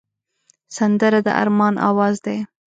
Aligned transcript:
سندره 0.75 1.19
د 1.25 1.27
ارمان 1.41 1.73
آواز 1.89 2.15
دی 2.25 2.37